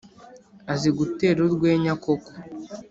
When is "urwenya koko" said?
1.47-2.31